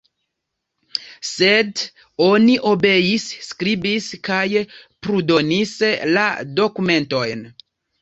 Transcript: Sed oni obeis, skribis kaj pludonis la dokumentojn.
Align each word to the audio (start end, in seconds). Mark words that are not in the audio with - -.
Sed 1.31 1.83
oni 2.29 2.57
obeis, 2.73 3.27
skribis 3.51 4.09
kaj 4.31 4.43
pludonis 4.73 5.79
la 6.19 6.29
dokumentojn. 6.61 7.51